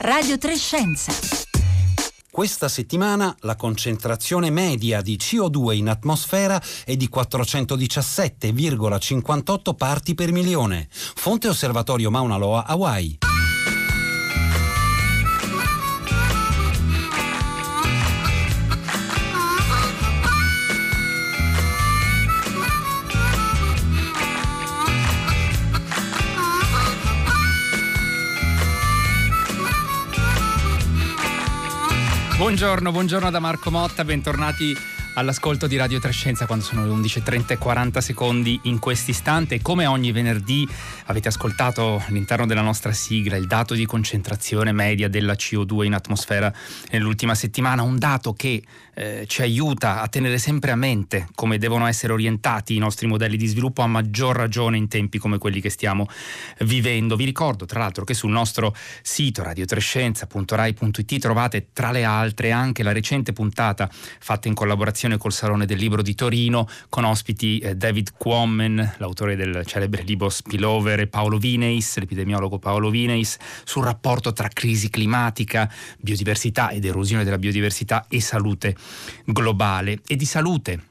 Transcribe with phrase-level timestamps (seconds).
[0.00, 1.12] Radio 3 Scienza.
[2.30, 10.86] Questa settimana la concentrazione media di CO2 in atmosfera è di 417,58 parti per milione.
[10.90, 13.18] Fonte Osservatorio Mauna Loa, Hawaii.
[32.48, 34.74] Buongiorno, buongiorno da Marco Motta, bentornati
[35.16, 39.60] all'ascolto di Radio Trescenza quando sono le 11.30 e 40 secondi in questo istante.
[39.60, 40.66] Come ogni venerdì
[41.04, 46.50] avete ascoltato all'interno della nostra sigla il dato di concentrazione media della CO2 in atmosfera
[46.90, 48.62] nell'ultima settimana, un dato che
[48.98, 53.36] eh, ci aiuta a tenere sempre a mente come devono essere orientati i nostri modelli
[53.36, 56.08] di sviluppo a maggior ragione in tempi come quelli che stiamo
[56.60, 57.14] vivendo.
[57.14, 62.90] Vi ricordo tra l'altro che sul nostro sito radiotrescienza.rai.it trovate tra le altre anche la
[62.90, 68.14] recente puntata fatta in collaborazione col Salone del Libro di Torino con ospiti eh, David
[68.16, 74.48] Quammen, l'autore del celebre libro Spillover, e Paolo Vineis, l'epidemiologo Paolo Vineis, sul rapporto tra
[74.48, 78.74] crisi climatica, biodiversità ed erosione della biodiversità e salute
[79.24, 80.82] globale e di salute,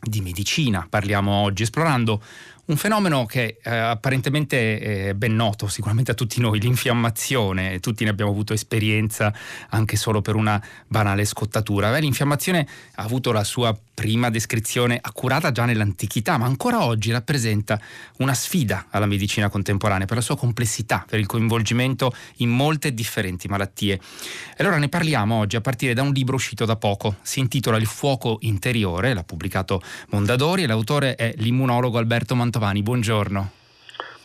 [0.00, 2.22] di medicina parliamo oggi, esplorando
[2.70, 8.10] un fenomeno che eh, apparentemente è ben noto sicuramente a tutti noi, l'infiammazione, tutti ne
[8.10, 9.34] abbiamo avuto esperienza
[9.70, 11.90] anche solo per una banale scottatura.
[11.90, 17.78] Beh, l'infiammazione ha avuto la sua prima descrizione accurata già nell'antichità, ma ancora oggi rappresenta
[18.18, 23.48] una sfida alla medicina contemporanea per la sua complessità, per il coinvolgimento in molte differenti
[23.48, 23.94] malattie.
[23.94, 27.76] E allora ne parliamo oggi a partire da un libro uscito da poco, si intitola
[27.76, 32.59] Il fuoco interiore, l'ha pubblicato Mondadori e l'autore è l'immunologo Alberto Mantovani.
[32.60, 33.50] Buongiorno.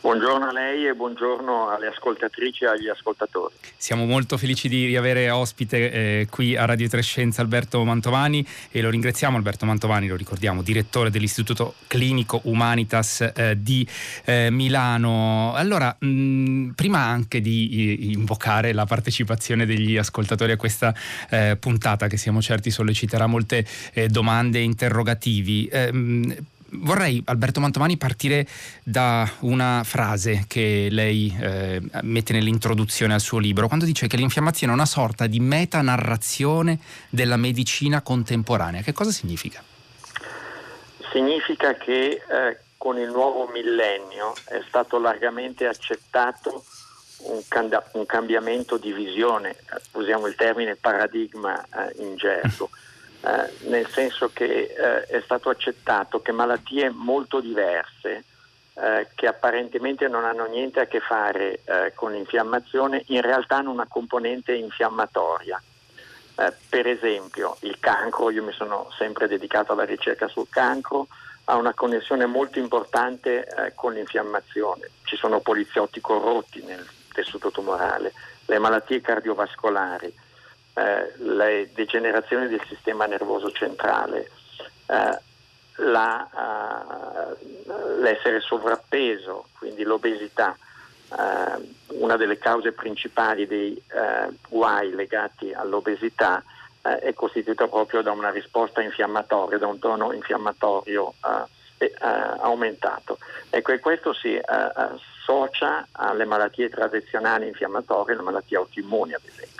[0.06, 3.54] Buongiorno a lei e buongiorno alle ascoltatrici e agli ascoltatori.
[3.76, 8.90] Siamo molto felici di riavere ospite eh, qui a Radio Trescenza Alberto Mantovani e lo
[8.90, 13.84] ringraziamo Alberto Mantovani, lo ricordiamo, direttore dell'Istituto Clinico Humanitas eh, di
[14.26, 15.52] eh, Milano.
[15.56, 20.94] Allora, mh, prima anche di invocare la partecipazione degli ascoltatori a questa
[21.30, 26.32] eh, puntata che siamo certi solleciterà molte eh, domande e interrogativi, mh,
[26.78, 28.46] vorrei, Alberto Mantovani, partire
[28.82, 34.72] da una frase che lei eh, mette nell'introduzione al suo libro, quando dice che l'infiammazione
[34.72, 36.78] è una sorta di metanarrazione
[37.08, 38.82] della medicina contemporanea.
[38.82, 39.62] Che cosa significa?
[41.12, 46.64] Significa che eh, con il nuovo millennio è stato largamente accettato
[47.18, 52.70] un, cand- un cambiamento di visione, eh, usiamo il termine paradigma eh, in gergo.
[53.22, 58.24] Eh, nel senso che eh, è stato accettato che malattie molto diverse,
[58.74, 63.72] eh, che apparentemente non hanno niente a che fare eh, con l'infiammazione, in realtà hanno
[63.72, 65.60] una componente infiammatoria.
[66.68, 71.06] Per esempio il cancro, io mi sono sempre dedicato alla ricerca sul cancro,
[71.44, 74.90] ha una connessione molto importante con l'infiammazione.
[75.04, 78.12] Ci sono poliziotti corrotti nel tessuto tumorale,
[78.44, 80.12] le malattie cardiovascolari,
[80.76, 84.30] eh, le degenerazioni del sistema nervoso centrale,
[84.88, 85.18] eh,
[85.76, 90.56] la, uh, l'essere sovrappeso, quindi l'obesità,
[91.08, 96.42] uh, una delle cause principali dei uh, guai legati all'obesità
[97.00, 101.14] è costituita proprio da una risposta infiammatoria, da un tono infiammatorio
[102.38, 103.18] aumentato.
[103.50, 109.55] Ecco, e questo si associa alle malattie tradizionali infiammatorie, alle malattie autoimmuni ad esempio.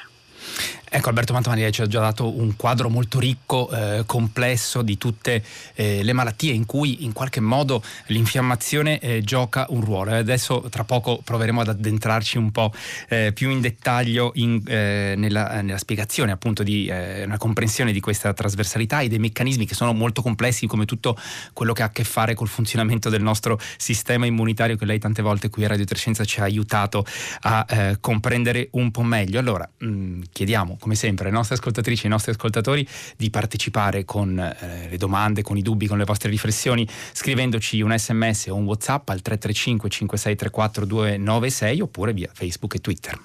[0.89, 5.45] Ecco, Alberto Mantovani ci ha già dato un quadro molto ricco, eh, complesso di tutte
[5.75, 10.13] eh, le malattie in cui in qualche modo l'infiammazione eh, gioca un ruolo.
[10.13, 12.73] E adesso tra poco proveremo ad addentrarci un po'
[13.09, 18.01] eh, più in dettaglio in, eh, nella, nella, spiegazione appunto di eh, una comprensione di
[18.01, 21.19] questa trasversalità e dei meccanismi che sono molto complessi come tutto
[21.53, 25.21] quello che ha a che fare col funzionamento del nostro sistema immunitario che lei tante
[25.21, 27.05] volte qui a Radio Trescenza ci ha aiutato
[27.41, 29.39] a comprendere un po' meglio.
[29.39, 32.87] Allora, mh, mm, chiediamo come sempre, alle nostre ascoltatrici e ai nostri ascoltatori
[33.17, 37.97] di partecipare con eh, le domande, con i dubbi, con le vostre riflessioni, scrivendoci un
[37.97, 43.19] sms o un whatsapp al 335 5634 296 oppure via Facebook e Twitter.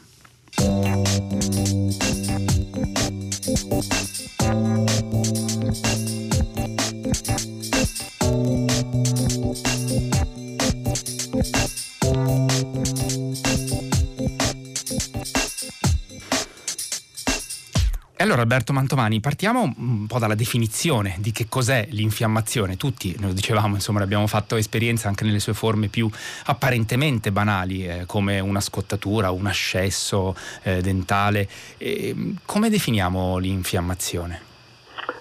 [18.21, 22.77] E allora Alberto Mantovani, partiamo un po' dalla definizione di che cos'è l'infiammazione.
[22.77, 26.07] Tutti, lo dicevamo, insomma, abbiamo fatto esperienza anche nelle sue forme più
[26.45, 31.49] apparentemente banali, eh, come una scottatura, un ascesso eh, dentale.
[31.79, 34.39] Eh, come definiamo l'infiammazione?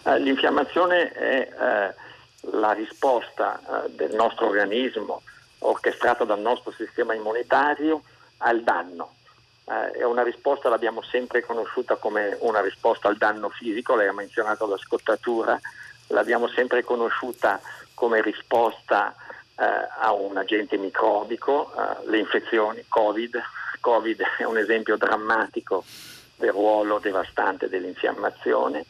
[0.05, 1.94] Eh, l'infiammazione è eh,
[2.52, 5.23] la risposta eh, del nostro organismo,
[5.61, 8.02] orchestrata dal nostro sistema immunitario,
[8.37, 9.12] al danno
[9.70, 14.12] eh, è una risposta, l'abbiamo sempre conosciuta come una risposta al danno fisico, lei ha
[14.12, 15.58] menzionato la scottatura,
[16.08, 17.61] l'abbiamo sempre conosciuta
[17.94, 19.14] come risposta
[19.56, 19.64] eh,
[20.00, 23.40] a un agente microbico, eh, le infezioni, Covid.
[23.81, 25.84] Covid è un esempio drammatico
[26.34, 28.84] del ruolo devastante dell'infiammazione,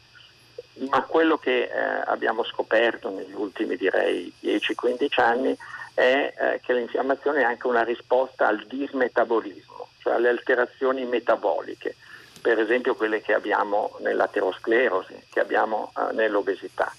[0.89, 1.71] ma quello che eh,
[2.07, 5.57] abbiamo scoperto negli ultimi direi 10-15 anni
[5.93, 9.70] è eh, che l'infiammazione è anche una risposta al dismetabolismo
[10.01, 11.95] cioè alle alterazioni metaboliche,
[12.41, 16.93] per esempio quelle che abbiamo nell'aterosclerosi, che abbiamo eh, nell'obesità.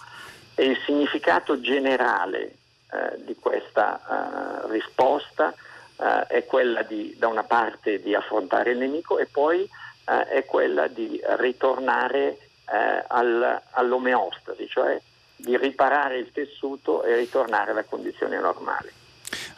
[0.55, 2.55] E il significato generale
[2.91, 5.53] eh, di questa eh, risposta
[5.97, 10.45] eh, è quella di, da una parte di affrontare il nemico e poi eh, è
[10.45, 12.37] quella di ritornare
[12.69, 14.99] eh, al, all'omeostasi, cioè
[15.35, 19.00] di riparare il tessuto e ritornare alla condizione normale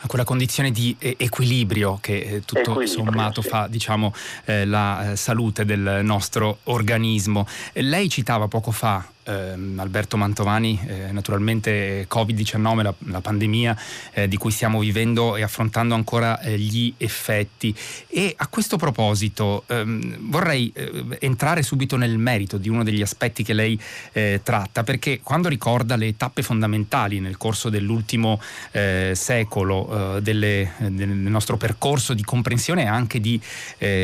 [0.03, 3.47] a quella condizione di equilibrio che eh, tutto equilibrio, sommato sì.
[3.47, 4.13] fa diciamo,
[4.45, 7.47] eh, la eh, salute del nostro organismo.
[7.73, 13.77] Lei citava poco fa eh, Alberto Mantovani, eh, naturalmente Covid-19, la, la pandemia
[14.13, 17.75] eh, di cui stiamo vivendo e affrontando ancora eh, gli effetti.
[18.07, 23.43] E a questo proposito ehm, vorrei eh, entrare subito nel merito di uno degli aspetti
[23.43, 23.79] che lei
[24.11, 28.39] eh, tratta, perché quando ricorda le tappe fondamentali nel corso dell'ultimo
[29.13, 33.39] secolo delle, del nostro percorso di comprensione e anche di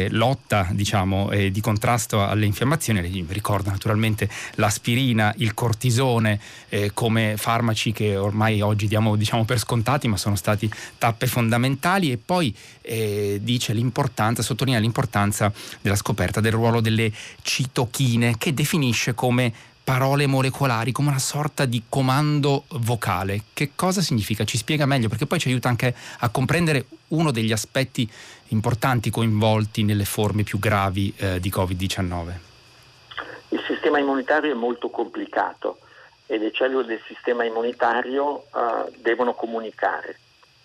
[0.09, 6.39] lotta, diciamo, di contrasto alle infiammazioni, ricorda naturalmente l'aspirina, l'insulina, il cortisone
[6.69, 12.11] eh, come farmaci che ormai oggi diamo diciamo, per scontati ma sono stati tappe fondamentali
[12.11, 15.51] e poi eh, dice l'importanza, sottolinea l'importanza
[15.81, 17.11] della scoperta del ruolo delle
[17.41, 19.51] citochine che definisce come
[19.83, 23.45] parole molecolari come una sorta di comando vocale.
[23.53, 24.43] Che cosa significa?
[24.43, 28.07] Ci spiega meglio perché poi ci aiuta anche a comprendere uno degli aspetti
[28.49, 32.48] importanti coinvolti nelle forme più gravi eh, di Covid-19.
[33.51, 35.79] Il sistema immunitario è molto complicato
[36.27, 40.19] e le cellule del sistema immunitario uh, devono comunicare.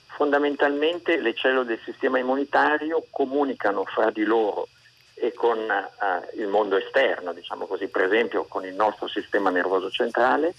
[0.09, 4.69] Fondamentalmente le cellule del sistema immunitario comunicano fra di loro
[5.15, 9.91] e con uh, il mondo esterno, diciamo così, per esempio con il nostro sistema nervoso
[9.91, 10.55] centrale,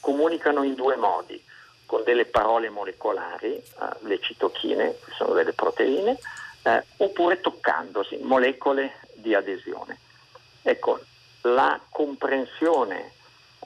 [0.00, 1.42] comunicano in due modi,
[1.86, 6.18] con delle parole molecolari, uh, le citochine, che sono delle proteine,
[6.98, 9.98] oppure toccandosi, molecole di adesione.
[10.62, 11.00] Ecco,
[11.42, 13.12] la comprensione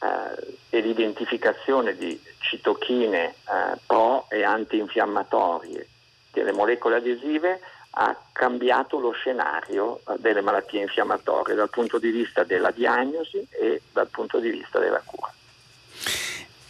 [0.00, 5.88] eh, e l'identificazione di citochine eh, pro e antinfiammatorie
[6.32, 7.60] delle molecole adesive
[7.98, 13.80] ha cambiato lo scenario eh, delle malattie infiammatorie dal punto di vista della diagnosi e
[13.92, 15.32] dal punto di vista della cura.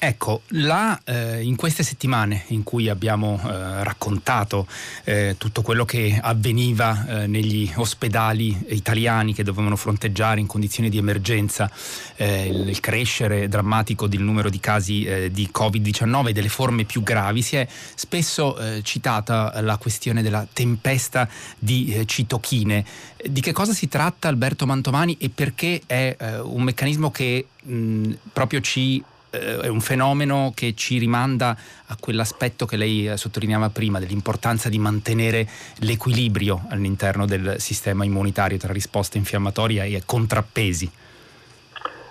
[0.07, 4.69] Ecco, là, eh, in queste settimane in cui abbiamo eh, raccontato
[5.03, 10.99] eh, tutto quello che avveniva eh, negli ospedali italiani che dovevano fronteggiare in condizioni di
[10.99, 11.69] emergenza
[12.15, 16.85] eh, il, il, crescere drammatico del numero di casi eh, di Covid-19 e delle forme
[16.85, 17.67] più gravi, si è
[17.97, 21.29] spesso citata la questione della tempesta
[21.59, 22.85] di citochine.
[23.25, 28.61] Di che cosa si tratta Alberto Mantovani e perché è un meccanismo che mh, proprio
[28.61, 29.03] ci
[29.39, 34.79] è un fenomeno che ci rimanda a quell'aspetto che lei eh, sottolineava prima dell'importanza di
[34.79, 35.49] mantenere
[35.81, 40.91] l'equilibrio all'interno del sistema immunitario tra risposta infiammatoria e contrappesi.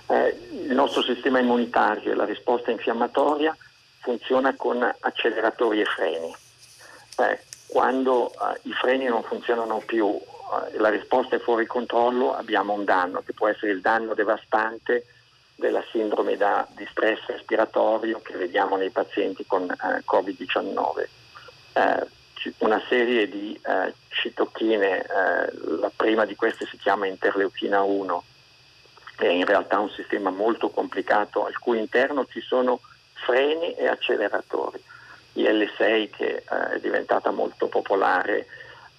[0.08, 3.56] Eh, il nostro sistema immunitario e la risposta infiammatoria
[4.00, 6.36] funziona con acceleratori e freni.
[7.18, 10.20] Eh, quando eh, i freni non funzionano più
[10.72, 15.06] e la risposta è fuori controllo abbiamo un danno che può essere il danno devastante
[15.56, 21.08] della sindrome da, di stress respiratorio che vediamo nei pazienti con eh, Covid-19.
[21.74, 22.08] Eh,
[22.60, 25.08] una serie di eh, citochine, eh,
[25.80, 28.24] la prima di queste si chiama interleuchina 1,
[29.18, 32.82] è in realtà un sistema molto complicato al cui interno ci sono
[33.14, 34.82] freni e acceleratori.
[35.36, 38.48] IL6 che eh, è diventata molto popolare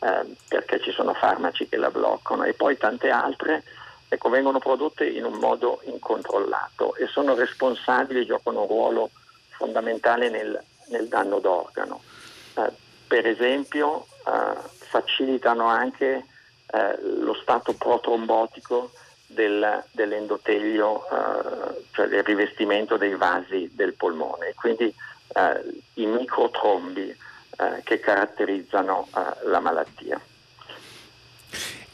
[0.01, 3.63] eh, perché ci sono farmaci che la bloccano e poi tante altre
[4.09, 9.11] ecco, vengono prodotte in un modo incontrollato e sono responsabili, giocano un ruolo
[9.49, 12.01] fondamentale nel, nel danno d'organo.
[12.55, 12.73] Eh,
[13.07, 16.25] per esempio eh, facilitano anche
[16.67, 18.91] eh, lo stato protrombotico
[19.27, 24.93] del, dell'endotelio, eh, cioè del rivestimento dei vasi del polmone, quindi
[25.35, 27.17] eh, i microtrombi
[27.59, 29.09] eh, che caratterizzano
[29.45, 30.21] la malattia.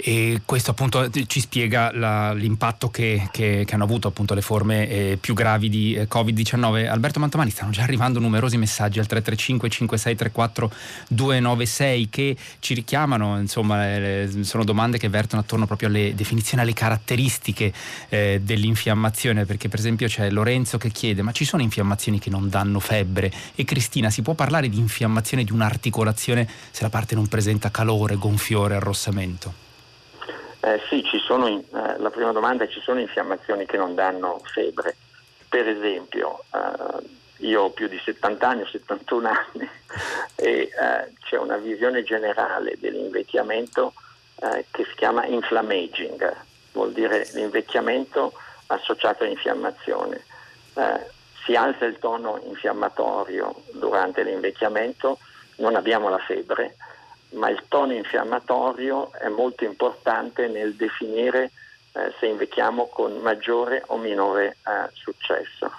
[0.05, 4.89] E questo appunto ci spiega la, l'impatto che, che, che, hanno avuto appunto le forme
[4.89, 6.89] eh, più gravi di eh, Covid-19.
[6.89, 10.73] Alberto Mantomani stanno già arrivando numerosi messaggi al 335 5634
[11.07, 16.73] 296 che ci richiamano, insomma eh, sono domande che vertono attorno proprio alle definizioni, alle
[16.73, 17.73] caratteristiche
[18.09, 22.49] eh, dell'infiammazione, perché per esempio c'è Lorenzo che chiede ma ci sono infiammazioni che non
[22.49, 23.33] danno febbre?
[23.55, 28.17] E Cristina si può parlare di infiammazione di un'articolazione se la parte non presenta calore,
[28.17, 29.71] gonfiore, arrossamento?
[30.64, 34.95] Eh, sì, sono, eh, la prima domanda è ci sono infiammazioni che non danno febbre.
[35.49, 39.69] Per esempio, eh, io ho più di 70 anni, ho 71 anni
[40.37, 43.92] e eh, c'è una visione generale dell'invecchiamento
[44.37, 46.33] eh, che si chiama inflammaging,
[46.71, 48.33] vuol dire l'invecchiamento
[48.66, 50.23] associato all'infiammazione.
[50.75, 51.11] Eh,
[51.45, 55.19] si alza il tono infiammatorio durante l'invecchiamento,
[55.57, 56.76] non abbiamo la febbre,
[57.33, 61.51] ma il tono infiammatorio è molto importante nel definire
[61.93, 65.71] eh, se invecchiamo con maggiore o minore eh, successo.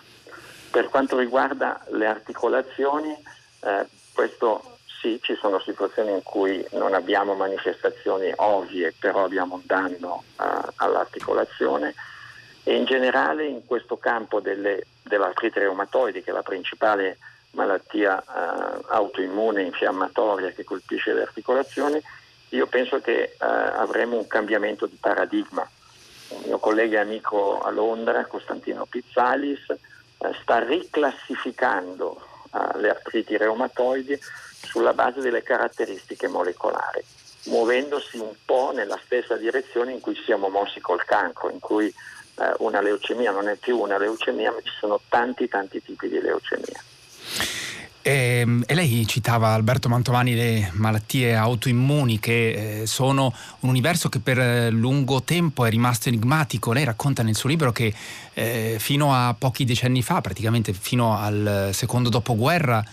[0.72, 3.16] Per quanto riguarda le articolazioni,
[3.62, 9.62] eh, questo sì, ci sono situazioni in cui non abbiamo manifestazioni ovvie, però abbiamo un
[9.66, 10.46] danno eh,
[10.78, 11.94] all'articolazione
[12.64, 17.18] e in generale in questo campo delle, dell'artrite reumatoide, che è la principale
[17.54, 22.02] malattia eh, autoimmune infiammatoria che colpisce le articolazioni,
[22.50, 25.68] io penso che eh, avremo un cambiamento di paradigma.
[26.30, 29.78] Un mio collega e amico a Londra, Costantino Pizzalis, eh,
[30.42, 32.22] sta riclassificando
[32.54, 34.20] eh, le artriti reumatoidi
[34.62, 37.04] sulla base delle caratteristiche molecolari,
[37.46, 42.54] muovendosi un po' nella stessa direzione in cui siamo mossi col cancro, in cui eh,
[42.60, 46.82] una leucemia non è più una leucemia, ma ci sono tanti tanti tipi di leucemia.
[48.06, 54.10] E, ehm, e, lei citava Alberto Mantovani le malattie autoimmuni che eh, sono un universo
[54.10, 56.74] che per eh, lungo tempo è rimasto enigmatico.
[56.74, 57.94] Lei racconta nel suo libro che
[58.34, 62.84] eh, fino a pochi decenni fa, praticamente fino al secondo dopoguerra,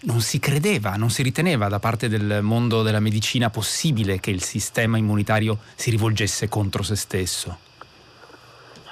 [0.00, 4.42] non si credeva, non si riteneva da parte del mondo della medicina possibile che il
[4.42, 7.58] sistema immunitario si rivolgesse contro se stesso.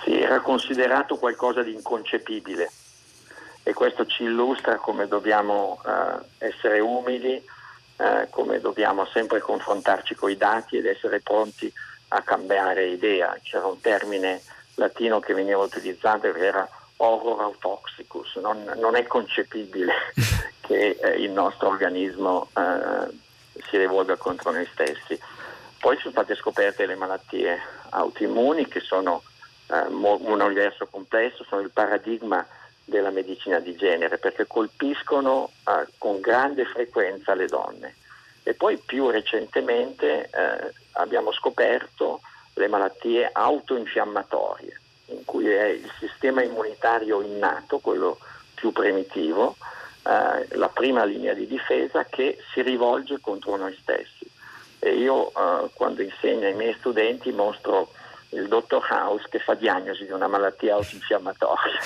[0.03, 2.71] Sì, era considerato qualcosa di inconcepibile
[3.69, 7.45] e questo ci illustra come dobbiamo eh, essere umili,
[7.97, 11.73] eh, come dobbiamo sempre confrontarci con i dati ed essere pronti
[12.11, 13.37] a cambiare idea.
[13.43, 14.41] C'era un termine
[14.77, 16.69] latino che veniva utilizzato che era
[16.99, 19.93] horror autoxicus, non, non è concepibile
[20.63, 23.11] che eh, il nostro organismo eh,
[23.69, 25.19] si rivolga contro noi stessi.
[25.81, 27.59] Poi sono state scoperte le malattie
[27.91, 29.25] autoimmuni che sono
[29.73, 32.47] eh, un universo complesso, sono il paradigma
[32.87, 37.97] della medicina di genere perché colpiscono eh, con grande frequenza le donne.
[38.43, 42.21] E poi più recentemente eh, abbiamo scoperto
[42.55, 48.19] le malattie autoinfiammatorie, in cui è il sistema immunitario innato, quello
[48.55, 49.57] più primitivo,
[50.05, 54.31] eh, la prima linea di difesa che si rivolge contro noi stessi.
[54.79, 57.91] E io eh, quando insegno ai miei studenti mostro
[58.31, 61.81] il dottor House che fa diagnosi di una malattia autoinfiammatoria.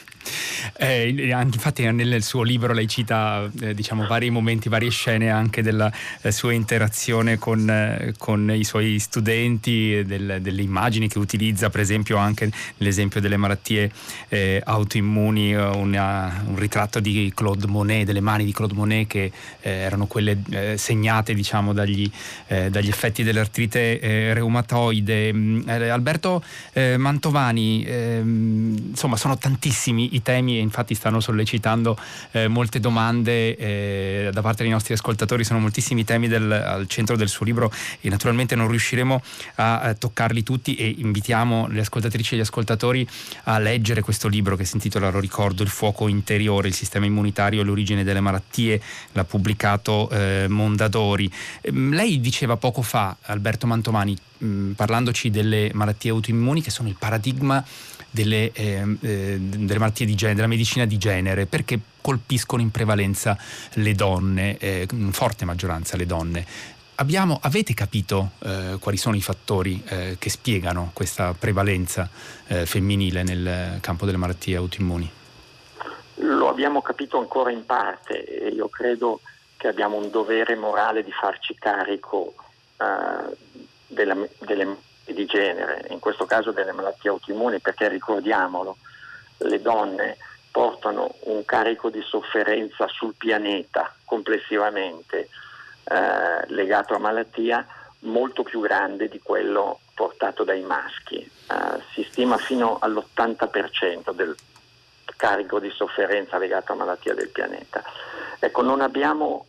[0.76, 5.90] Eh, infatti nel suo libro lei cita eh, diciamo, vari momenti, varie scene anche della
[6.22, 11.80] eh, sua interazione con, eh, con, i suoi studenti, del, delle immagini che utilizza per
[11.80, 13.90] esempio anche nell'esempio delle malattie
[14.28, 19.70] eh, autoimmuni, una, un ritratto di Claude Monet, delle mani di Claude Monet che eh,
[19.70, 22.10] erano quelle segnate diciamo, dagli,
[22.46, 25.32] dagli, effetti dell'artrite reumatoide.
[25.32, 26.42] Mm, Alberto
[26.96, 31.98] Mantovani, ehm, insomma sono tantissimi i temi e infatti stanno sollecitando
[32.30, 37.16] eh, molte domande eh, da parte dei nostri ascoltatori, sono moltissimi temi del, al centro
[37.16, 39.22] del suo libro e naturalmente non riusciremo
[39.56, 43.06] a, a toccarli tutti e invitiamo le ascoltatrici e gli ascoltatori
[43.44, 47.60] a leggere questo libro che si intitola, lo ricordo, Il fuoco interiore, il sistema immunitario
[47.60, 48.80] e l'origine delle malattie,
[49.12, 51.30] l'ha pubblicato eh, Mondadori.
[51.62, 56.96] Ehm, lei diceva poco fa, Alberto Mantomani, mh, parlandoci delle malattie autoimmuni che sono il
[56.98, 57.64] paradigma
[58.10, 63.36] delle, eh, eh, delle malattie di genere, della medicina di genere, perché colpiscono in prevalenza
[63.74, 66.46] le donne, eh, in forte maggioranza le donne.
[66.96, 72.08] Abbiamo, avete capito eh, quali sono i fattori eh, che spiegano questa prevalenza
[72.48, 75.10] eh, femminile nel campo delle malattie autoimmuni?
[76.16, 79.20] Lo abbiamo capito ancora in parte e io credo
[79.56, 82.34] che abbiamo un dovere morale di farci carico
[83.86, 84.76] della, delle
[85.12, 88.76] di genere, in questo caso delle malattie autoimmuni, perché ricordiamolo,
[89.38, 90.16] le donne
[90.50, 95.28] portano un carico di sofferenza sul pianeta complessivamente
[95.84, 97.66] eh, legato a malattia
[98.00, 101.18] molto più grande di quello portato dai maschi.
[101.18, 104.34] Eh, si stima fino all'80% del
[105.16, 107.82] carico di sofferenza legato a malattia del pianeta.
[108.38, 109.46] Ecco, non abbiamo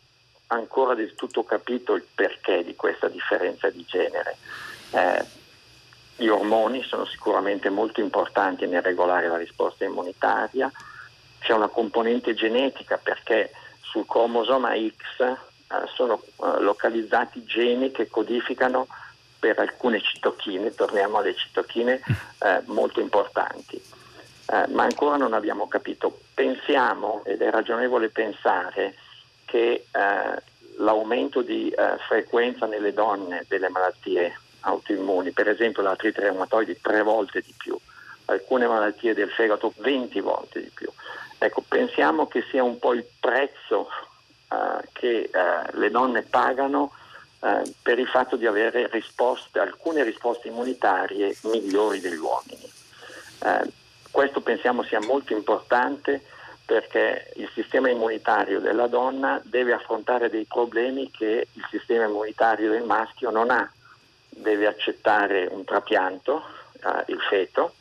[0.48, 4.38] ancora del tutto capito il perché di questa differenza di genere.
[4.92, 5.25] Eh,
[6.19, 10.69] gli ormoni sono sicuramente molto importanti nel regolare la risposta immunitaria,
[11.39, 15.38] c'è una componente genetica perché sul cromosoma X eh,
[15.95, 18.88] sono eh, localizzati geni che codificano
[19.39, 22.01] per alcune citochine, torniamo alle citochine
[22.39, 23.81] eh, molto importanti,
[24.71, 26.21] ma ancora non abbiamo capito.
[26.33, 28.95] Pensiamo, ed è ragionevole pensare,
[29.45, 29.85] che
[30.77, 31.73] l'aumento di
[32.07, 37.78] frequenza nelle donne delle malattie autoimmuni, per esempio l'artrite reumatoide tre volte di più,
[38.25, 40.89] alcune malattie del fegato 20 volte di più.
[41.38, 43.88] Ecco, pensiamo che sia un po' il prezzo
[44.50, 46.92] uh, che uh, le donne pagano
[47.39, 52.70] uh, per il fatto di avere risposte, alcune risposte immunitarie migliori degli uomini.
[54.12, 56.22] questo pensiamo sia molto importante
[56.66, 62.84] perché il sistema immunitario della donna deve affrontare dei problemi che il sistema immunitario del
[62.84, 63.68] maschio non ha.
[64.39, 66.43] Deve accettare un trapianto,
[66.84, 67.74] eh, il feto,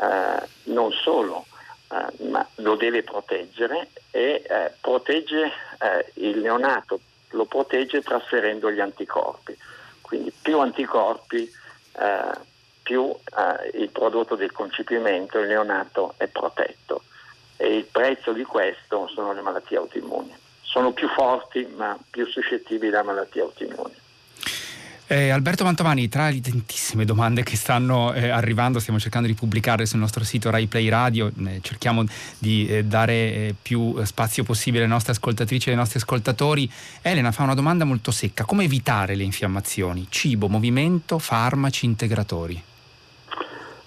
[0.00, 1.44] eh, non solo,
[1.90, 7.00] eh, ma lo deve proteggere e eh, protegge eh, il neonato,
[7.30, 9.56] lo protegge trasferendo gli anticorpi.
[10.00, 11.50] Quindi più anticorpi,
[11.98, 13.14] eh, più
[13.72, 17.02] il prodotto del concepimento, il neonato è protetto
[17.56, 20.36] e il prezzo di questo sono le malattie autoimmuni.
[20.60, 24.02] Sono più forti ma più suscettibili a malattie autoimmuni.
[25.06, 29.84] Eh, Alberto Mantovani, tra le tantissime domande che stanno eh, arrivando, stiamo cercando di pubblicarle
[29.84, 32.04] sul nostro sito Rai Play Radio, eh, cerchiamo
[32.38, 36.70] di eh, dare eh, più spazio possibile alle nostre ascoltatrici e ai nostri ascoltatori.
[37.02, 40.06] Elena fa una domanda molto secca, come evitare le infiammazioni?
[40.08, 42.62] Cibo, movimento, farmaci, integratori?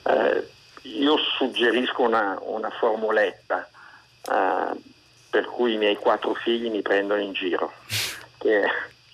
[0.04, 0.48] Eh,
[0.84, 3.68] io suggerisco una, una formuletta
[5.30, 7.72] per cui i miei quattro figli mi prendono in giro,
[8.38, 8.62] che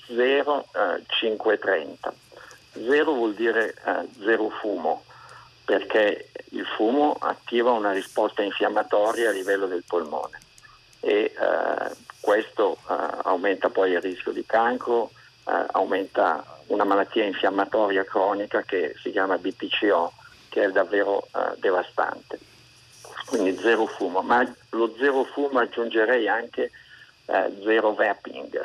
[0.07, 2.13] è 0, uh, 5, 30.
[2.73, 5.03] 0 vuol dire uh, zero fumo,
[5.63, 10.39] perché il fumo attiva una risposta infiammatoria a livello del polmone
[11.05, 15.11] e uh, questo uh, aumenta poi il rischio di cancro,
[15.43, 20.13] uh, aumenta una malattia infiammatoria cronica che si chiama BPCO,
[20.47, 22.39] che è davvero uh, devastante.
[23.25, 26.71] Quindi zero fumo, ma lo zero fumo aggiungerei anche
[27.25, 28.61] zero vaping,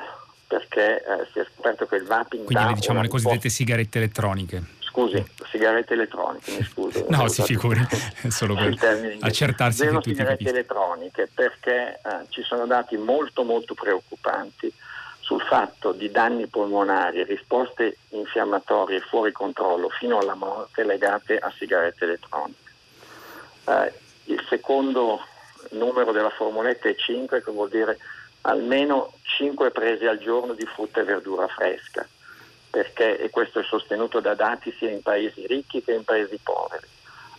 [0.49, 2.45] perché uh, si è scoperto che il vaping...
[2.45, 4.77] Quindi le, diciamo le cosiddette sigarette elettroniche.
[4.81, 7.05] Scusi, sigarette elettroniche, mi scusi.
[7.09, 7.87] no, si figuri,
[8.29, 8.75] solo per
[9.21, 10.57] accertarsi zero che sigarette capiscono.
[10.57, 14.73] elettroniche, perché ci sono dati molto molto preoccupanti
[15.29, 22.05] sul fatto di danni polmonari, risposte infiammatorie fuori controllo fino alla morte legate a sigarette
[22.05, 22.73] elettroniche.
[23.67, 23.93] Eh,
[24.25, 25.21] il secondo
[25.73, 27.99] numero della formuletta è 5, che vuol dire
[28.49, 32.07] almeno 5 prese al giorno di frutta e verdura fresca,
[32.71, 36.87] perché, e questo è sostenuto da dati sia in paesi ricchi che in paesi poveri.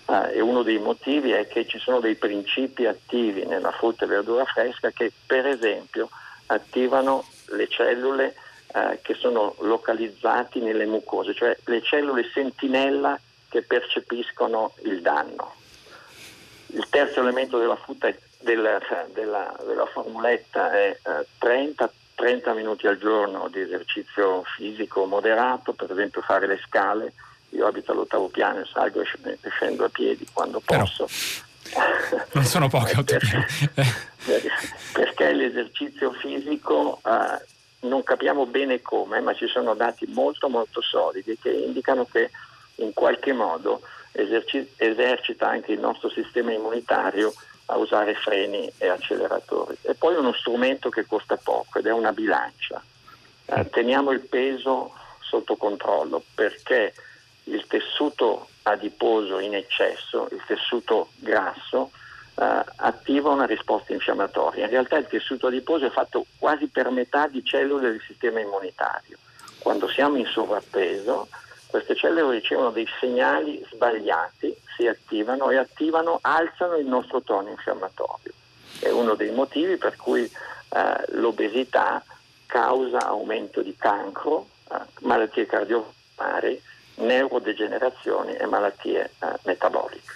[0.07, 4.07] Eh, e uno dei motivi è che ci sono dei principi attivi nella frutta e
[4.07, 6.09] verdura fresca che per esempio
[6.47, 8.35] attivano le cellule
[8.73, 13.19] eh, che sono localizzate nelle mucose, cioè le cellule sentinella
[13.49, 15.55] che percepiscono il danno.
[16.67, 18.79] Il terzo elemento della, frutta, della,
[19.13, 25.91] della, della formuletta è eh, 30, 30 minuti al giorno di esercizio fisico moderato, per
[25.91, 27.13] esempio fare le scale.
[27.49, 29.05] Io abito all'ottavo piano e salgo e
[29.49, 31.07] scendo a piedi quando posso.
[31.71, 33.45] Però, non sono poche autopiani.
[34.93, 37.45] perché l'esercizio fisico eh,
[37.81, 42.29] non capiamo bene come, ma ci sono dati molto molto solidi che indicano che
[42.75, 47.33] in qualche modo eserci- esercita anche il nostro sistema immunitario
[47.69, 49.77] a usare freni e acceleratori.
[49.81, 52.81] E poi uno strumento che costa poco ed è una bilancia.
[53.45, 56.93] Eh, teniamo il peso sotto controllo perché
[57.45, 61.91] il tessuto adiposo in eccesso, il tessuto grasso,
[62.35, 64.65] eh, attiva una risposta infiammatoria.
[64.65, 69.17] In realtà il tessuto adiposo è fatto quasi per metà di cellule del sistema immunitario.
[69.59, 71.27] Quando siamo in sovrappeso,
[71.67, 78.31] queste cellule ricevono dei segnali sbagliati, si attivano e attivano, alzano il nostro tono infiammatorio.
[78.79, 82.01] È uno dei motivi per cui eh, l'obesità
[82.45, 86.61] causa aumento di cancro, eh, malattie cardiovascolari
[86.95, 90.13] neurodegenerazioni e malattie eh, metaboliche.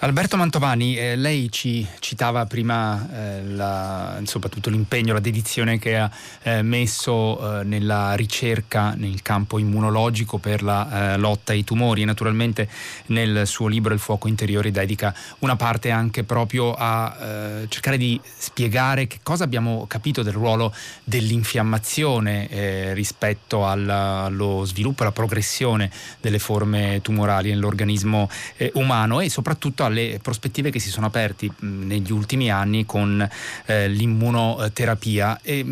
[0.00, 6.10] Alberto Mantovani, eh, lei ci citava prima eh, la, soprattutto l'impegno, la dedizione che ha
[6.42, 12.02] eh, messo eh, nella ricerca nel campo immunologico per la eh, lotta ai tumori.
[12.02, 12.68] E naturalmente
[13.06, 18.20] nel suo libro Il fuoco interiore dedica una parte anche proprio a eh, cercare di
[18.36, 26.38] spiegare che cosa abbiamo capito del ruolo dell'infiammazione rispetto alla, allo sviluppo alla progressione delle
[26.38, 28.28] forme tumorali nell'organismo
[28.74, 33.26] umano e soprattutto alle prospettive che si sono aperti negli ultimi anni con
[33.66, 35.64] eh, l'immunoterapia, e,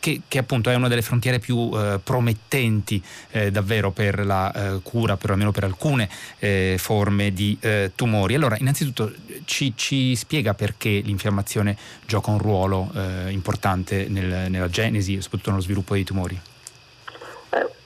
[0.00, 4.80] che, che, appunto è una delle frontiere più eh, promettenti eh, davvero per la eh,
[4.82, 8.34] cura, perlomeno per alcune eh, forme di eh, tumori.
[8.34, 9.12] Allora, innanzitutto
[9.44, 11.76] ci, ci, spiega perché l'infiammazione
[12.06, 12.90] gioca un ruolo
[13.28, 16.40] importante nel, nella genesi soprattutto nello sviluppo dei tumori.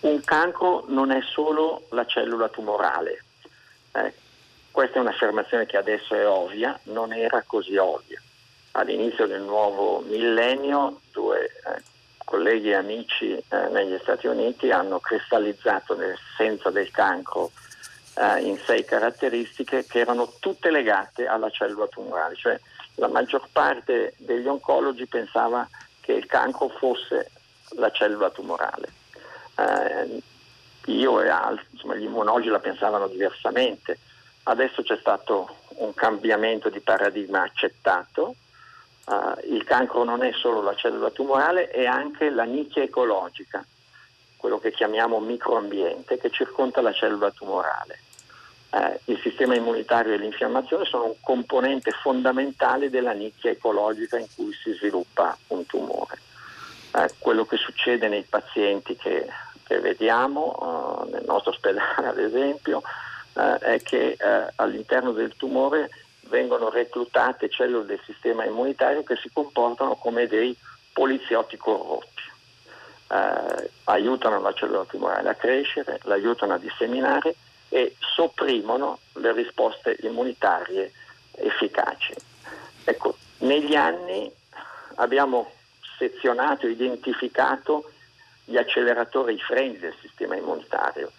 [0.00, 3.24] un cancro non è solo la cellula tumorale.
[3.92, 4.12] Eh,
[4.72, 8.20] questa è un'affermazione che adesso è ovvia, non era così ovvia.
[8.72, 11.82] All'inizio del nuovo millennio due eh,
[12.24, 17.50] colleghi e amici eh, negli Stati Uniti hanno cristallizzato l'essenza del cancro
[18.14, 22.58] eh, in sei caratteristiche che erano tutte legate alla cellula tumorale, cioè
[22.94, 25.68] la maggior parte degli oncologi pensava
[26.00, 27.30] che il cancro fosse
[27.76, 28.88] la cellula tumorale.
[29.58, 30.22] Eh,
[30.86, 33.98] io e altri, insomma, gli immunologi la pensavano diversamente
[34.44, 38.34] Adesso c'è stato un cambiamento di paradigma accettato.
[39.04, 43.64] Uh, il cancro non è solo la cellula tumorale, è anche la nicchia ecologica,
[44.36, 48.00] quello che chiamiamo microambiente, che circonda la cellula tumorale.
[48.70, 54.52] Uh, il sistema immunitario e l'infiammazione sono un componente fondamentale della nicchia ecologica in cui
[54.52, 56.18] si sviluppa un tumore.
[56.92, 59.28] Uh, quello che succede nei pazienti che,
[59.64, 62.82] che vediamo, nel nostro ospedale ad esempio,
[63.34, 65.90] eh, è che eh, all'interno del tumore
[66.28, 70.56] vengono reclutate cellule del sistema immunitario che si comportano come dei
[70.92, 72.22] poliziotti corrotti.
[73.08, 77.34] Eh, aiutano la cellula tumorale a crescere, l'aiutano a disseminare
[77.68, 80.92] e sopprimono le risposte immunitarie
[81.32, 82.14] efficaci.
[82.84, 84.30] Ecco, negli anni
[84.96, 85.50] abbiamo
[85.98, 87.90] sezionato, identificato
[88.44, 91.12] gli acceleratori, i freni del sistema immunitario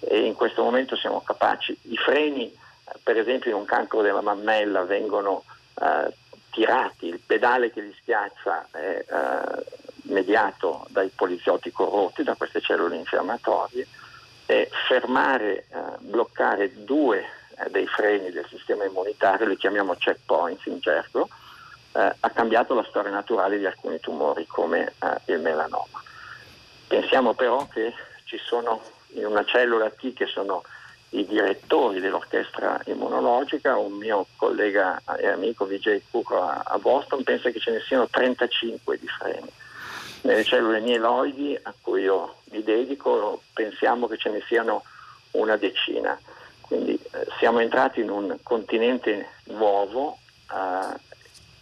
[0.00, 1.76] e in questo momento siamo capaci.
[1.82, 2.56] I freni,
[3.02, 5.44] per esempio in un cancro della mammella, vengono
[5.80, 6.12] eh,
[6.50, 9.64] tirati, il pedale che li schiaccia è eh,
[10.04, 13.86] mediato dai poliziotti corrotti, da queste cellule infiammatorie,
[14.46, 17.24] e fermare, eh, bloccare due
[17.56, 21.28] eh, dei freni del sistema immunitario, li chiamiamo checkpoints in gergo,
[21.92, 26.02] eh, ha cambiato la storia naturale di alcuni tumori come eh, il melanoma.
[26.88, 28.82] Pensiamo però che ci sono
[29.14, 30.62] in una cellula T che sono
[31.10, 37.58] i direttori dell'orchestra immunologica, un mio collega e amico Vijay Kukro a Boston pensa che
[37.58, 39.50] ce ne siano 35 di freni.
[40.22, 44.84] Nelle cellule mieloidi a cui io mi dedico pensiamo che ce ne siano
[45.32, 46.18] una decina.
[46.60, 50.18] Quindi eh, siamo entrati in un continente nuovo,
[50.52, 50.98] eh,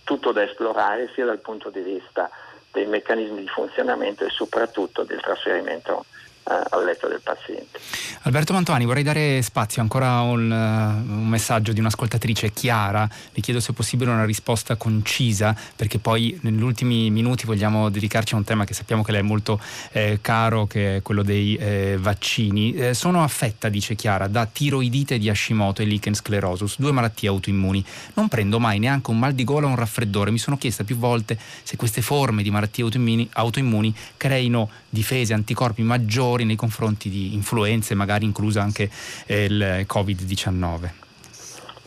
[0.04, 2.28] tutto da esplorare sia dal punto di vista
[2.72, 6.04] dei meccanismi di funzionamento e soprattutto del trasferimento
[6.48, 7.78] al letto del paziente.
[8.22, 13.60] Alberto Mantovani, vorrei dare spazio ancora un, uh, un messaggio di un'ascoltatrice Chiara, le chiedo
[13.60, 18.44] se è possibile una risposta concisa perché poi negli ultimi minuti vogliamo dedicarci a un
[18.44, 19.60] tema che sappiamo che le è molto
[19.92, 22.74] eh, caro, che è quello dei eh, vaccini.
[22.74, 27.84] Eh, sono affetta, dice Chiara, da tiroidite di Hashimoto e lichen sclerosus, due malattie autoimmuni.
[28.14, 30.30] Non prendo mai neanche un mal di gola o un raffreddore.
[30.30, 35.82] Mi sono chiesta più volte se queste forme di malattie autoimmuni, autoimmuni creino difese, anticorpi
[35.82, 38.90] maggiori nei confronti di influenze, magari inclusa anche
[39.26, 40.90] eh, il Covid-19?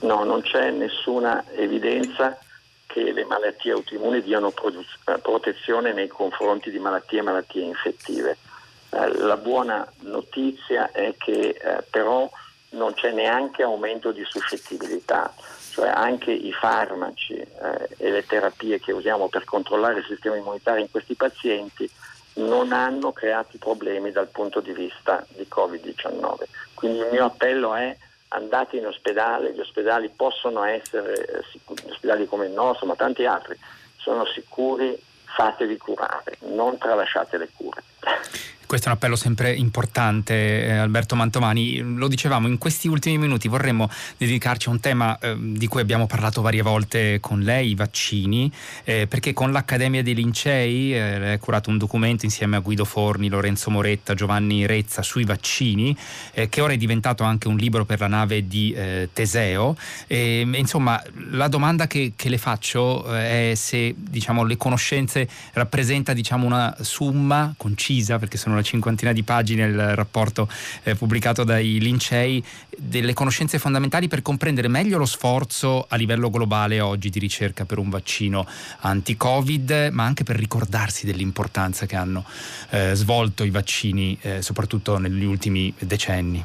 [0.01, 2.37] No, non c'è nessuna evidenza
[2.87, 8.37] che le malattie autoimmuni diano eh, protezione nei confronti di malattie e malattie infettive.
[8.89, 12.29] Eh, la buona notizia è che eh, però
[12.71, 15.33] non c'è neanche aumento di suscettibilità,
[15.71, 17.47] cioè anche i farmaci eh,
[17.97, 21.89] e le terapie che usiamo per controllare il sistema immunitario in questi pazienti
[22.35, 26.43] non hanno creato problemi dal punto di vista di Covid-19.
[26.73, 27.95] Quindi il mio appello è
[28.29, 33.25] andate in ospedale, gli ospedali possono essere eh, sicuri, ospedali come il nostro, ma tanti
[33.25, 33.57] altri,
[33.97, 37.83] sono sicuri, fatevi curare, non tralasciate le cure.
[38.71, 41.79] Questo è un appello sempre importante, eh, Alberto Mantomani.
[41.79, 46.07] Lo dicevamo, in questi ultimi minuti vorremmo dedicarci a un tema eh, di cui abbiamo
[46.07, 48.49] parlato varie volte con lei, i vaccini,
[48.85, 53.27] eh, perché con l'Accademia dei Lincei eh, ha curato un documento insieme a Guido Forni,
[53.27, 55.93] Lorenzo Moretta, Giovanni Rezza sui vaccini,
[56.31, 59.75] eh, che ora è diventato anche un libro per la nave di eh, Teseo.
[60.07, 66.45] E, insomma, la domanda che, che le faccio è se diciamo, le conoscenze rappresenta diciamo,
[66.45, 70.47] una summa concisa, perché sono una cinquantina di pagine il rapporto
[70.83, 72.43] eh, pubblicato dai Lincei,
[72.77, 77.79] delle conoscenze fondamentali per comprendere meglio lo sforzo a livello globale oggi di ricerca per
[77.79, 78.47] un vaccino
[78.79, 82.23] anti-Covid, ma anche per ricordarsi dell'importanza che hanno
[82.69, 86.43] eh, svolto i vaccini, eh, soprattutto negli ultimi decenni.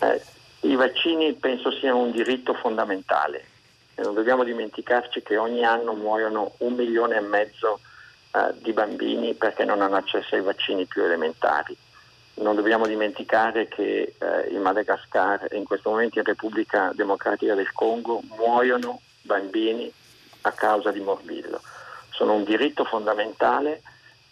[0.00, 0.20] Eh,
[0.68, 3.46] I vaccini penso siano un diritto fondamentale
[3.96, 7.78] non dobbiamo dimenticarci che ogni anno muoiono un milione e mezzo
[8.34, 11.76] eh, di bambini perché non hanno accesso ai vaccini più elementari.
[12.38, 17.72] Non dobbiamo dimenticare che eh, in Madagascar e in questo momento in Repubblica Democratica del
[17.72, 19.88] Congo muoiono bambini
[20.40, 21.60] a causa di morbillo.
[22.10, 23.82] Sono un diritto fondamentale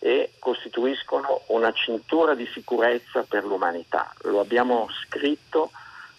[0.00, 4.12] e costituiscono una cintura di sicurezza per l'umanità.
[4.22, 5.70] Lo abbiamo scritto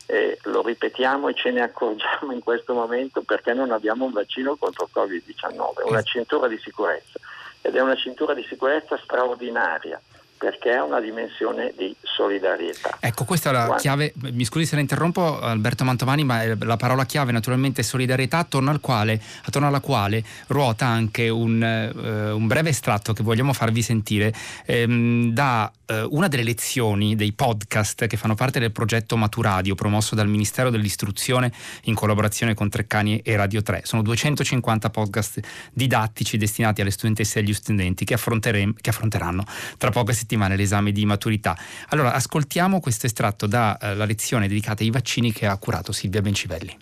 [0.06, 4.56] e lo ripetiamo e ce ne accorgiamo in questo momento perché non abbiamo un vaccino
[4.56, 7.20] contro il Covid-19, una cintura di sicurezza
[7.64, 10.00] ed è una cintura di sicurezza straordinaria
[10.44, 12.98] perché ha una dimensione di solidarietà.
[13.00, 13.82] Ecco, questa è la Quando...
[13.82, 18.40] chiave, mi scusi se la interrompo Alberto Mantovani, ma la parola chiave naturalmente è solidarietà
[18.40, 23.54] attorno, al quale, attorno alla quale ruota anche un, uh, un, breve estratto che vogliamo
[23.54, 24.34] farvi sentire
[24.66, 30.16] ehm, da uh, una delle lezioni dei podcast che fanno parte del progetto Maturadio promosso
[30.16, 31.52] dal Ministero dell'Istruzione
[31.84, 33.82] in collaborazione con Treccani e Radio 3.
[33.84, 35.40] Sono 250 podcast
[35.74, 39.44] didattici destinati alle studentesse e agli studenti che, che affronteranno
[39.78, 41.58] tra poche settimane l'esame di maturità.
[41.90, 46.78] Allora, ascoltiamo questo estratto dalla eh, lezione dedicata ai vaccini che ha curato Silvia Bencivelli.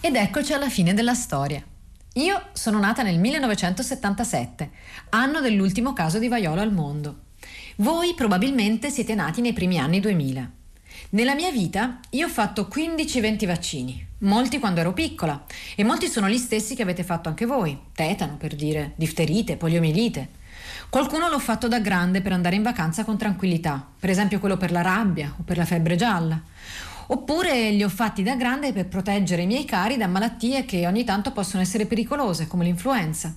[0.00, 1.62] Ed eccoci alla fine della storia.
[2.16, 4.70] Io sono nata nel 1977,
[5.10, 7.30] anno dell'ultimo caso di vaiolo al mondo.
[7.76, 10.50] Voi probabilmente siete nati nei primi anni 2000.
[11.10, 15.42] Nella mia vita io ho fatto 15-20 vaccini, molti quando ero piccola,
[15.74, 20.28] e molti sono gli stessi che avete fatto anche voi, tetano per dire, difterite, poliomielite.
[20.90, 24.70] Qualcuno l'ho fatto da grande per andare in vacanza con tranquillità, per esempio quello per
[24.70, 26.38] la rabbia o per la febbre gialla.
[27.06, 31.04] Oppure li ho fatti da grande per proteggere i miei cari da malattie che ogni
[31.04, 33.34] tanto possono essere pericolose, come l'influenza.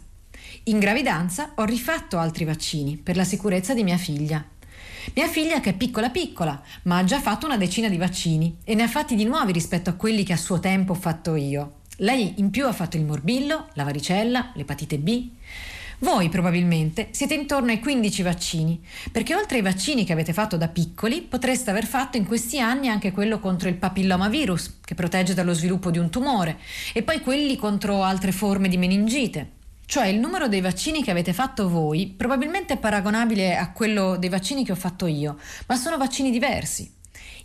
[0.68, 4.44] In gravidanza ho rifatto altri vaccini per la sicurezza di mia figlia.
[5.14, 8.74] Mia figlia che è piccola piccola, ma ha già fatto una decina di vaccini e
[8.74, 11.82] ne ha fatti di nuovi rispetto a quelli che a suo tempo ho fatto io.
[11.98, 15.30] Lei in più ha fatto il morbillo, la varicella, l'epatite B.
[16.00, 20.68] Voi probabilmente siete intorno ai 15 vaccini, perché oltre ai vaccini che avete fatto da
[20.68, 25.54] piccoli, potreste aver fatto in questi anni anche quello contro il papillomavirus, che protegge dallo
[25.54, 26.58] sviluppo di un tumore,
[26.92, 29.52] e poi quelli contro altre forme di meningite.
[29.86, 34.30] Cioè il numero dei vaccini che avete fatto voi probabilmente è paragonabile a quello dei
[34.30, 36.92] vaccini che ho fatto io, ma sono vaccini diversi.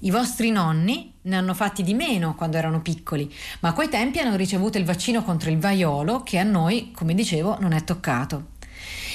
[0.00, 4.18] I vostri nonni ne hanno fatti di meno quando erano piccoli, ma a quei tempi
[4.18, 8.58] hanno ricevuto il vaccino contro il vaiolo che a noi, come dicevo, non è toccato.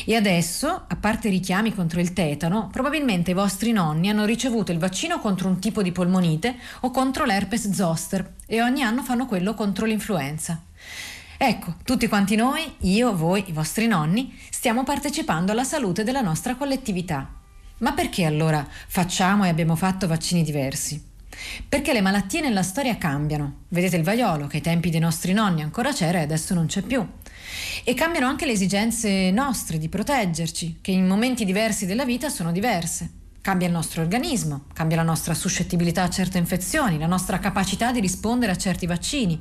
[0.05, 4.71] E adesso, a parte i richiami contro il tetano, probabilmente i vostri nonni hanno ricevuto
[4.71, 9.25] il vaccino contro un tipo di polmonite o contro l'herpes zoster e ogni anno fanno
[9.25, 10.61] quello contro l'influenza.
[11.37, 16.55] Ecco, tutti quanti noi, io, voi, i vostri nonni, stiamo partecipando alla salute della nostra
[16.55, 17.29] collettività.
[17.79, 21.13] Ma perché allora facciamo e abbiamo fatto vaccini diversi?
[21.67, 23.63] Perché le malattie nella storia cambiano.
[23.67, 26.81] Vedete il vaiolo, che ai tempi dei nostri nonni ancora c'era e adesso non c'è
[26.81, 27.05] più.
[27.83, 32.53] E cambiano anche le esigenze nostre di proteggerci, che in momenti diversi della vita sono
[32.53, 33.23] diverse.
[33.45, 37.99] Cambia il nostro organismo, cambia la nostra suscettibilità a certe infezioni, la nostra capacità di
[37.99, 39.39] rispondere a certi vaccini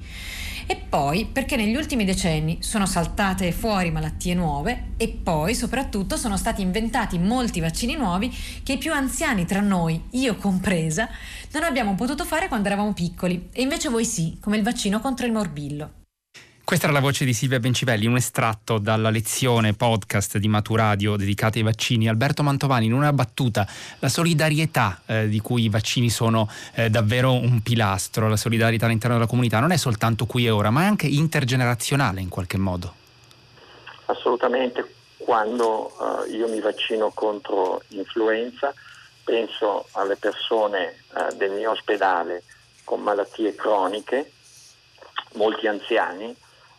[0.66, 6.36] e poi perché negli ultimi decenni sono saltate fuori malattie nuove e poi soprattutto sono
[6.36, 8.30] stati inventati molti vaccini nuovi
[8.62, 11.08] che i più anziani tra noi, io compresa,
[11.52, 15.24] non abbiamo potuto fare quando eravamo piccoli e invece voi sì, come il vaccino contro
[15.24, 16.03] il morbillo.
[16.64, 21.58] Questa era la voce di Silvia Bencivelli, un estratto dalla lezione podcast di Maturadio dedicata
[21.58, 22.08] ai vaccini.
[22.08, 27.34] Alberto Mantovani, in una battuta, la solidarietà eh, di cui i vaccini sono eh, davvero
[27.34, 30.86] un pilastro, la solidarietà all'interno della comunità, non è soltanto qui e ora, ma è
[30.86, 32.94] anche intergenerazionale in qualche modo.
[34.06, 38.72] Assolutamente, quando uh, io mi vaccino contro l'influenza
[39.22, 42.42] penso alle persone uh, del mio ospedale
[42.84, 44.32] con malattie croniche,
[45.34, 46.34] molti anziani,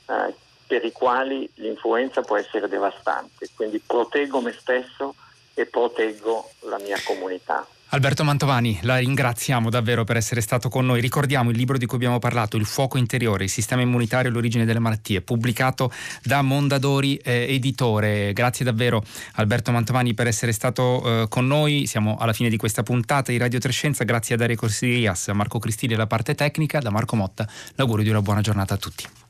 [0.07, 0.33] eh,
[0.67, 3.49] per i quali l'influenza può essere devastante.
[3.55, 5.15] Quindi proteggo me stesso
[5.53, 7.65] e proteggo la mia comunità.
[7.89, 10.99] Alberto Mantovani, la ringraziamo davvero per essere stato con noi.
[10.99, 14.65] Ricordiamo il libro di cui abbiamo parlato, Il fuoco interiore, il sistema immunitario e l'origine
[14.65, 15.91] delle malattie, pubblicato
[16.21, 18.33] da Mondadori eh, Editore.
[18.33, 19.01] Grazie davvero
[19.35, 21.85] Alberto Mantovani per essere stato eh, con noi.
[21.85, 24.03] Siamo alla fine di questa puntata di Radio Trescenza.
[24.03, 27.47] Grazie a Dario Corsirias, a Marco Cristilli e alla parte tecnica, da Marco Motta.
[27.75, 29.24] L'augurio di una buona giornata a tutti.